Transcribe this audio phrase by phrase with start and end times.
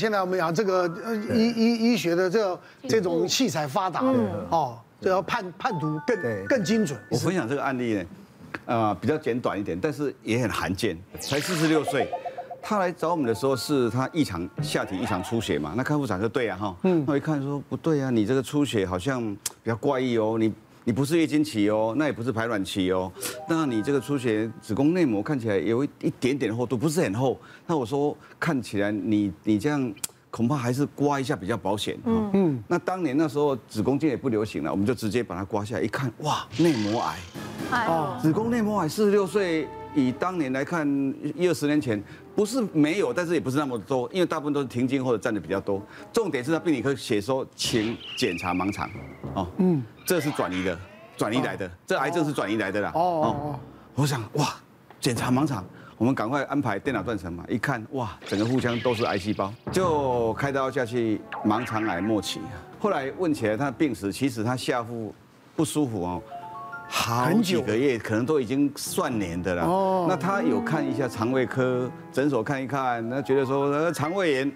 [0.00, 4.00] 现在我们讲这个呃医医医学的这个这种器材发达，
[4.48, 6.96] 哦，这要判判读更更精准。
[7.10, 8.04] 我分享这个案例呢，
[8.66, 12.08] 呃，比较简短一点，但是也很罕见，才四十六岁，
[12.62, 20.54] 他来找我们的时候是他异常下体异常出血嘛，那看妇产科对啊哈，嗯，那我一看说不对啊，你这个出血好像比较怪异哦，你。
[20.88, 23.12] 你不是月经期哦，那也不是排卵期哦，
[23.46, 27.38] 那你这个出血子宫内膜看起来有一一点点厚度，不是很厚。
[27.66, 29.92] 那我说看起来你你这样
[30.30, 31.98] 恐怕还是刮一下比较保险。
[32.06, 32.64] 嗯嗯。
[32.66, 37.86] 那当年那时候子宫镜也不流行了，我们就直接把它刮下来，一看哇，内膜癌。
[37.86, 38.18] 哦。
[38.22, 40.86] 子宫内膜癌，四十六岁，以当年来看，
[41.34, 42.02] 一二十年前
[42.34, 45.82] 不是没有，但是也不是那么多，因为大部分都是停经或者占的比较多。
[46.12, 48.88] 重点是他病理科写说，请检查盲肠。
[49.34, 49.46] 哦。
[49.58, 49.82] 嗯。
[50.06, 50.78] 这是转移的，
[51.18, 52.90] 转移来的，这癌症是转移来的啦。
[52.94, 53.60] 哦哦，
[53.94, 54.54] 我想哇，
[55.00, 55.62] 检查盲肠，
[55.98, 57.44] 我们赶快安排电脑断层嘛。
[57.46, 62.40] 一看哇，整个腹腔都是癌细胞，就开刀下去，盲肠癌末期。
[62.78, 65.14] 后来问起来，他的病史其实他下腹
[65.54, 66.22] 不舒服哦，
[66.88, 69.62] 好几个月，可能都已经算年的了。
[69.64, 74.52] 哦，那他有看一下肠胃科诊所看一看，那觉得说呃肠胃炎，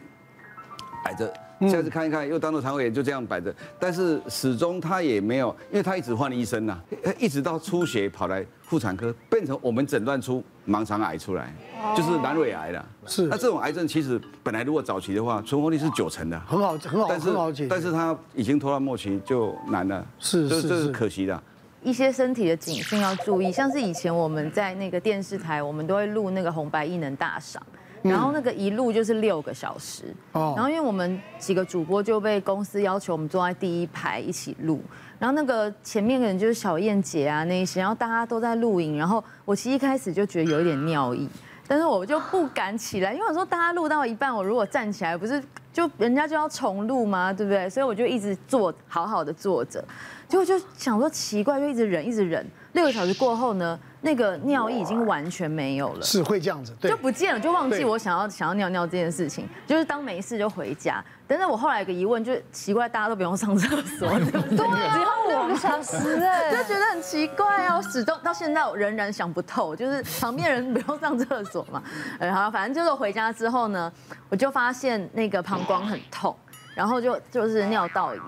[1.05, 1.33] 摆着。
[1.71, 6.77] 下次看一看，又当做肠胃炎就这样摆着，但是始终他也没有，因为他一直换医生呐，
[7.21, 11.55] 一直到出血跑来妇产科，变成我们诊断出盲肠癌出来，
[11.97, 12.85] 就是阑尾癌了。
[13.07, 21.43] 是，那这种癌症其实本来如果早期的话，存活率是九成的，很好很好，但是但是他已经拖到末期就难了，是是是，这是可惜的。
[21.83, 27.63] 一些身体的警讯要注意，像是以前我们在那个电视台，我们都会录那个红白艺能大赏。
[28.03, 34.83] 然后那个一录就是六个小时，然后因为我们几个主播就被公司要求我们坐在第一排一起录，
[35.21, 41.29] 然后那个前面的人就是小燕姐啊那些，然后大家都在录影，然后我其实一开始就觉得有一点尿意，
[41.69, 45.41] 但是我就不敢起来，因为我说大家录到一半，我如果站起来，不是
[45.73, 47.33] 就人家就要重录嘛？
[47.33, 47.69] 对不对？
[47.70, 49.83] 所以我就一直坐好好的坐着，
[50.29, 53.79] 结果就想说奇怪，就一直忍一直忍，六个小时过后呢？
[54.05, 61.01] 那个尿意已经完全没有了，是会这样子，对，就不见了，就忘记我想要想要尿尿这件事情，就是当没事就回家。
[61.24, 64.91] 但是我后来有个疑问，就是奇怪，大家都不用上厕所， 对不对？
[64.91, 71.80] 只有我小时哎，就觉得很奇怪啊，我始终到现在我仍然想不透，就是旁边人不用上厕所嘛。
[72.18, 73.92] 然后反正就是回家之后呢，
[74.30, 76.36] 我就发现那个膀胱很痛，
[76.74, 78.23] 然后就就是尿道炎。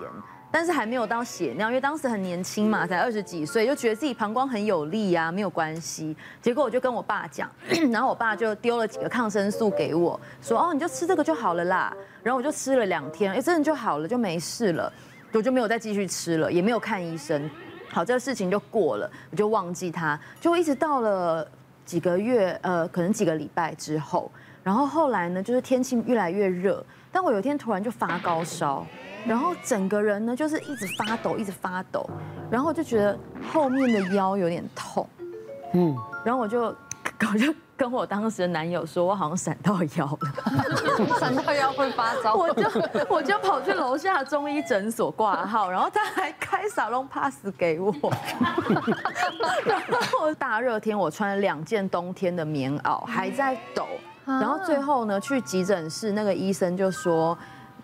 [0.55, 6.15] 但是还没有到血尿，因为当时很年轻嘛，才二十几岁，就觉得自己膀胱很有力啊，没有关系。
[6.41, 7.51] 结果我就跟我爸讲，
[7.91, 11.93] 然后我爸就丢了几个抗生素给我，说哦，你就吃这个就好了啦。
[12.23, 14.89] 然后我就吃了两天，哎，真的就好了，就没事了，
[15.33, 17.49] 我就没有再继续吃了，也没有看医生。
[17.89, 21.45] 好，这个事情就过了，我就忘记它，就一直到了
[21.83, 24.31] 几个月，呃，可能几个礼拜之后，
[24.63, 26.81] 然后后来呢，就是天气越来越热，
[27.15, 28.85] 但我有一天突然就发高烧。
[29.25, 32.07] 然后整个人呢，就是一直发抖，一直发抖，
[32.51, 33.17] 然后就觉得
[33.51, 35.09] 后面的腰有点痛，
[35.73, 36.61] 嗯，然后我就
[37.31, 42.69] 我就跟我当时的男友说，我好像闪到腰了， 闪到腰会发烧，我就
[43.09, 47.91] 我就跑去楼下中医诊所挂号，然后他还开沙龙 pass 给我，
[49.87, 53.87] 然后大热天我穿了两件冬天的棉袄，还在抖，
[54.25, 57.37] 然后最后呢去急诊室，那个医生就说。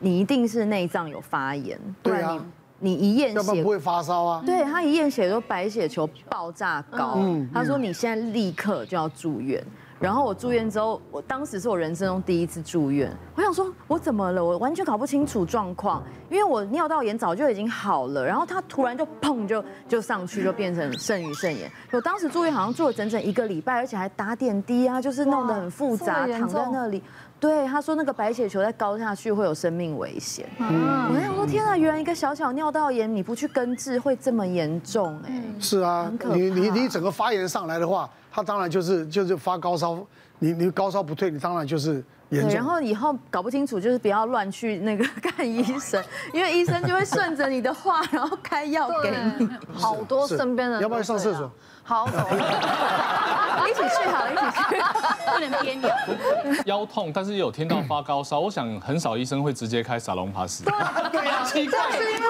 [0.04, 2.36] 你一定是内脏有发炎，不然，
[2.80, 4.42] 你你一验血，要不然不会发烧啊。
[4.44, 7.20] 对，他一验血说白血球爆炸高，
[7.54, 9.64] 他说你现在立刻就要住院。
[10.02, 14.44] 然后我住院之后，我当时是我人生中第一次住院，我想说我怎么了？
[14.44, 21.72] 我完全搞不清楚状况，因为我尿道炎早就已经好了，然后他突然就砰就就上去，就变成肾盂肾炎。
[21.92, 27.04] 我当时住院好像住了整整一个礼拜，而且还打点滴啊，就是弄得很复杂，躺在那里。
[27.40, 30.48] 对，他说那个白血球再高下去会有生命危险。
[30.60, 35.44] 嗯，我想说天啊，原来一个小小尿道炎你不去根治会这么严重哎。
[35.62, 39.98] 是啊，你你你整个发炎上来的话，他当然就是就是发高烧，
[40.40, 42.52] 你你高烧不退，你当然就是严重。
[42.52, 46.04] 然后以后搞不清楚就是不要乱去那个 看医生，
[46.34, 49.50] 因为医生就会顺着你的话，然后开药给你。
[49.74, 51.52] 好多身边的要不要上厕所？
[51.84, 52.08] 好，
[53.68, 54.76] 一起去好了，一起去，
[55.34, 55.90] 不能憋尿。
[56.66, 60.64] 腰痛，但是有听到发高烧，我想很少医生会直接开沙龙帕斯。
[60.64, 60.74] 对
[61.28, 62.28] 啊， 奇怪，是因为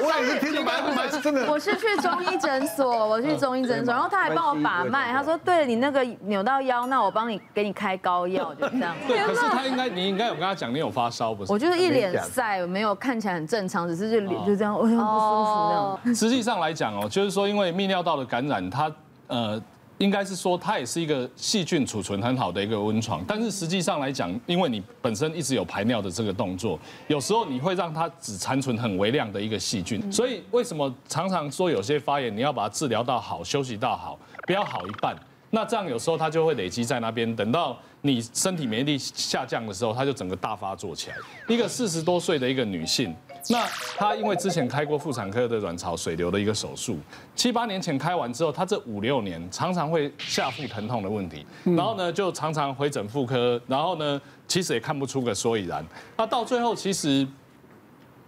[0.00, 1.50] 我也是听着蛮蛮真的。
[1.50, 8.94] 我是去中医诊所，我去中医诊所，然后他还帮我把脉，他说对了，你那个扭到腰，那我帮你给你开膏药，就这样。
[9.06, 11.52] 对，可是他应该，你应该有跟他讲你有发烧不是？
[11.52, 15.72] 我就是一脸晒，没有看起来很正常，只是就脸就这样，哎呦不舒服那
[16.06, 16.14] 样。
[16.14, 18.62] 实际上来讲哦，就是说因为泌尿道的感染。
[18.70, 18.90] 它
[19.26, 19.60] 呃，
[20.02, 26.76] 应该是说它也是一个细菌储存很好的一个温床，但是实际上来讲，因为你本身一直有排尿的这个动作，
[27.06, 35.16] 有时候你会让它只残存很微量的一个细菌，所以为什么常常说有些发炎你要把它治疗到好，休息到好，不要好一半，
[35.54, 41.16] 那这样有时候它就会累积在那边，等到你身体免疫力下降的时候，它就整个大发作起来。
[41.46, 43.14] 一个四十多岁的一个女性。
[43.50, 43.66] 那
[43.98, 46.96] 她因为之前开过妇产科的卵巢水流的一个手术，
[47.36, 54.18] 七八年前开完之后，她这五六年常常会下腹疼痛的问题，然后呢就常常回诊妇科，然后呢
[54.48, 55.84] 其实也看不出个所以然。
[56.16, 57.26] 那到最后其实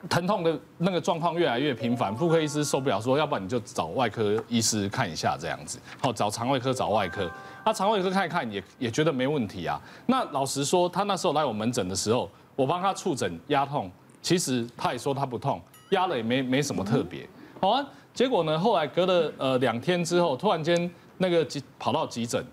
[0.08, 7.30] 疼痛的那个状况越来越频繁，妇科医师受不了，说要不然你就找外科医师看一下这样子，好找肠胃科找外科，
[7.64, 9.80] 那肠胃科看一看也也觉得没问题啊。
[10.06, 13.90] 那老实说，他那时候来我门诊的时候，我帮他触诊压痛。
[14.22, 15.60] 其实他也说他不痛，
[15.90, 17.28] 压了也没没什么特别。
[17.60, 22.44] 好啊，结果呢，后来隔了呃两天之后，突然间那个急跑到急诊，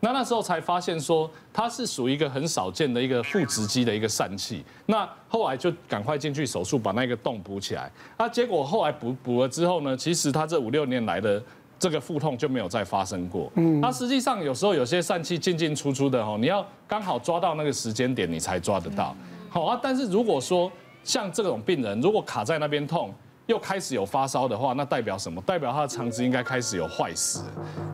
[0.00, 4.64] 那那时候才发现说它是属于一个很少见的一个腹直肌的一个疝气。
[4.86, 7.90] 那后来就赶快进去手术把那个洞补起来。
[8.16, 11.42] 那结果后来补补了之后呢，其实他这五六年来的
[11.78, 13.50] 这个腹痛就没有再发生过。
[13.54, 19.16] 嗯，那实际上有时候有些疝气进进出出的哦，你要刚好抓到那个时间点，你才抓得到。
[19.48, 20.70] 好啊，但是如果说
[21.04, 23.14] 像这种病人，如果卡在那边痛，
[23.48, 25.40] 又开始有发烧的话，那代表什么？
[25.40, 27.42] 代表他的肠子应该开始有坏死，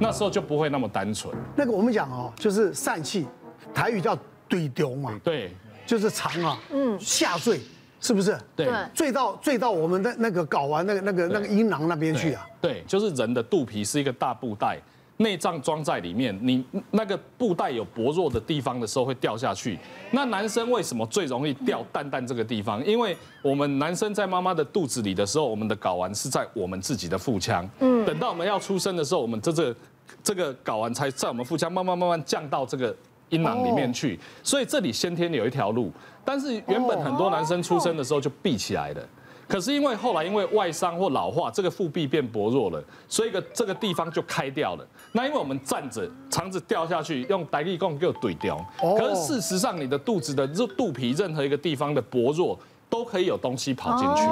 [0.01, 1.33] 那时候就不会那么单纯。
[1.55, 3.25] 那个我们讲哦，就是疝气，
[3.73, 4.19] 台语叫
[4.49, 5.55] 堆丢嘛，对，
[5.87, 7.61] 就是肠啊，嗯，下坠，
[8.01, 8.37] 是不是？
[8.57, 12.45] 对，坠到坠到我们的那个睾丸那个那个那个阴囊那边去啊。
[12.61, 14.81] 对，就是人的肚皮是一个大布袋。
[15.19, 19.79] 内脏装在里面，你那个布袋有薄弱的地方的时候会掉下去。
[20.11, 22.85] 那男生为什么最容易掉蛋蛋这个地方？
[22.85, 27.69] 因为我们男生在妈妈的肚子里的时候，我们的睾丸是在我们自己的腹腔。
[27.79, 28.05] 嗯。
[28.05, 29.75] 等到我们要出生的时候，我们这这
[30.23, 32.95] 这个睾丸才在我们腹腔慢慢慢慢降到这个
[33.29, 34.19] 阴囊里面去。
[34.43, 35.93] 所以这里先天有一条路，
[36.25, 39.09] 但是原本很多男生出生的时候就闭起来了。
[39.49, 44.87] 可是因为后来因为外伤或老化，这个腹壁变薄弱了，所以个这个地方就开掉了。
[45.13, 48.59] 那因为我们站着，肠子掉下去，用台语讲给我怼掉。
[48.81, 52.59] 可是事实上，你的肚子的肚皮任何一个地方的薄弱，
[52.89, 54.23] 都可以有东西跑进去。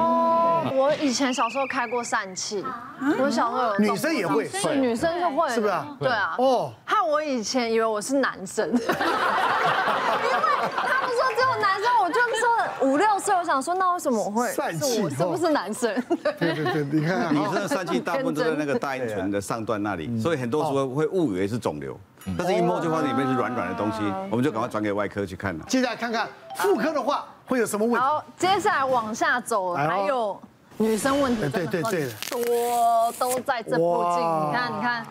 [0.76, 2.64] 我以前小时候开过疝气，
[3.18, 5.74] 我小时候有女生也会，是女生就会，是不是？
[5.98, 6.36] 对啊。
[6.38, 8.72] 哦，害我以前以为我是男生，
[12.92, 15.08] 五六岁，我想说那为什么我会疝气？
[15.08, 15.90] 是不是男生？
[16.38, 21.98] 对对对，你看，女生的疝气大部分都在那个大阴唇的上段那里，所以很多时候会误以为是肿瘤，
[22.36, 25.64] 但是一摸就发现里面是软软的东西，我们就赶快转给外科去看了。
[25.68, 27.98] 接下来看看妇科的话会有什么问题？
[27.98, 30.38] 好，接下来往下走，还有。
[30.78, 34.48] 女生问题对对对，多都在这附近。
[34.48, 35.06] 你看，你看，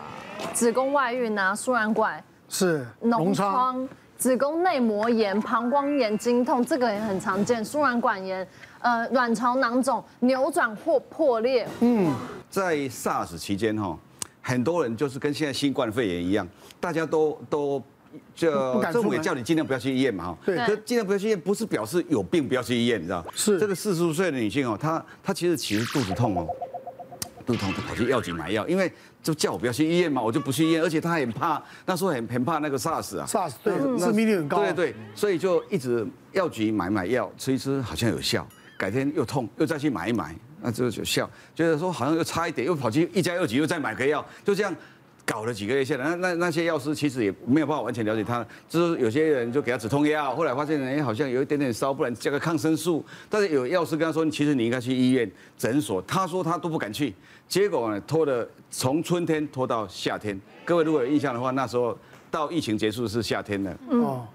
[0.52, 3.88] 子宫外孕啊，输卵管是脓疮，
[4.22, 7.64] 子宫内膜炎、膀胱炎、经痛，这个也很常见。
[7.64, 8.46] 输卵管炎，
[8.80, 11.66] 呃，卵巢囊肿扭转或破裂。
[11.80, 12.14] 嗯，
[12.48, 13.98] 在 SARS 期间哈，
[14.40, 16.46] 很多人就是跟现在新冠肺炎一样，
[16.78, 17.82] 大家都都。
[18.34, 20.38] 就政府也叫你尽量不要去医院嘛，哈。
[20.44, 20.58] 对。
[20.66, 23.24] 可尽量不要去医院，不是表示有病不要去医院，你知道？
[23.34, 23.58] 是。
[23.58, 26.46] 这个四十五岁的女性哦，她她其实其实肚子痛哦，
[27.42, 28.90] 肚子痛就跑去药局买药，因为
[29.22, 33.26] 就叫我不要去医院嘛，我就不去医院，而且他很怕，那时候很很怕那个 SARS 啊。
[33.26, 34.58] SARS 对，致命率很高。
[34.58, 38.46] 对对，所以就一直药局买买药，吃一吃好像有效，
[38.78, 44.74] 改天又痛，又再去买一买，那就有效，觉得说好像又差一点，又跑去一家药局又再买个药，就这样。
[45.24, 53.04] 搞了几个月下来，那那那些药师其实也没有办法完全了解他，就是有些人就给他止痛药，后来发现哎好像有一点点烧，不然加个抗生素。
[53.30, 57.14] 但是有药师跟他说，其实你应该去医院诊所，他说他都不敢去，
[57.46, 60.38] 结果呢拖了从春天拖到夏天。
[60.64, 61.96] 各位如果有印象的话，那时候
[62.30, 64.26] 到疫情结束是夏天的哦，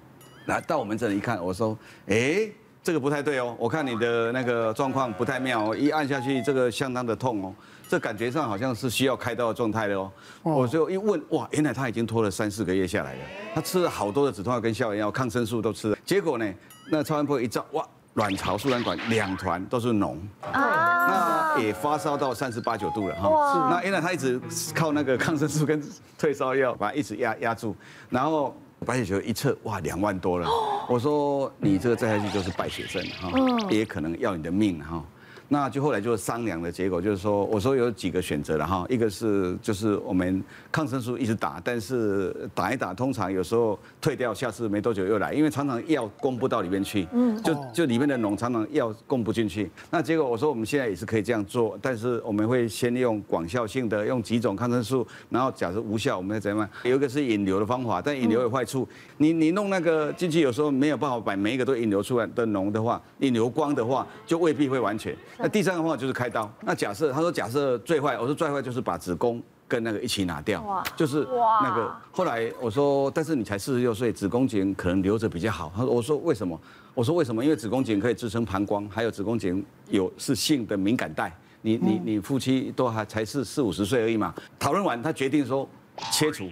[0.45, 1.77] 来到我们这里一看，我说
[2.07, 2.49] 哎
[2.83, 7.53] 这个不太对哦，我看你的那个状况不太妙哦，一按下去这个相当的痛哦。
[7.89, 10.11] 这感觉上好像是需要开刀的状态的哦，
[10.43, 13.19] 我就一问，哇，原来他已经拖了三四个月下来了，
[13.55, 15.89] 他吃了好多的止痛药跟消炎药、抗生素都吃。
[15.89, 16.53] 了，结果呢，
[16.91, 20.17] 那超音波一照，哇，卵巢输卵管两团都是脓，
[20.51, 24.37] 啊，那也发烧到三十八九度了哈，那原来他一直
[24.75, 25.81] 靠那个抗生素跟
[26.17, 27.73] 退烧药把它一直压压住，
[28.09, 28.53] 然后
[28.85, 30.47] 白血球一测，哇，两万多了，
[30.87, 33.31] 我说你这个再下去就是败血症哈，
[33.69, 35.03] 也可能要你的命哈。
[35.49, 49.69] 那就后来就是商量的结果，就是说我说有几个选择了哈，一个是就是我们抗生素一直打，但是打一打，通常有时候退掉，下次没多久又来，因为常常药供不到里面去，嗯，就就里面的脓常常药供不进去。
[49.89, 56.69] 那结果我说我们现在也是可以这样做，但是我们会先用广效性的用几种抗生素，然后假设无效，我们再怎么样？
[56.83, 58.87] 有一个是引流的方法，但引流有坏处，
[59.17, 65.15] 你你弄那个进去有时候没有办法把每一个都引流出来的脓的话，引流光的话就未必会完全。
[65.37, 66.51] 那第三个方法就是开刀。
[66.61, 71.27] 那假设他说假设最坏，我说最坏就是把子宫跟那个一起拿掉，就是
[71.61, 71.93] 那个。
[72.11, 75.71] 后来我说，但是你才四十六岁，子宫颈可能留着比较好。
[75.75, 76.59] 他说，我说为什么？
[76.93, 77.43] 我说为什么？
[77.43, 81.31] 因为子宫颈可以支撑膀胱，还有子宫颈有是性的敏感带。
[81.61, 84.33] 你你你夫妻都还才是四五十岁而已嘛。
[84.57, 85.67] 讨论完，他决定说
[86.11, 86.45] 切除，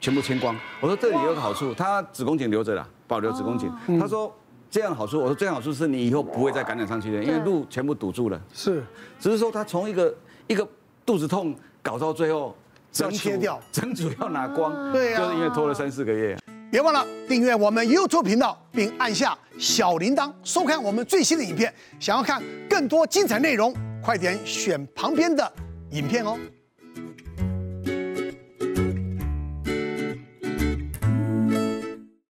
[0.00, 0.56] 全部清光。
[0.80, 3.72] 我说这里有个好处，他子宫颈留着了，保留子宫颈。
[4.00, 4.34] 他说。
[4.74, 8.40] 这样好处，我说这样好处是你以后不会再感染上去的，因为路全部堵住了。
[8.52, 8.82] 是，
[9.20, 10.12] 只是说他从一个
[10.48, 10.66] 一个
[11.06, 12.52] 肚子痛搞到最后
[12.90, 16.36] 整组切掉，整组要拿光，对呀，就是因为拖了三四个月。
[16.72, 21.72] 别忘了订阅我们 YouTube 频道，并按下小铃铛，收看我们最新的影片。
[22.00, 25.52] 想要看更多精彩内容，快点选旁边的
[25.92, 26.36] 影片哦。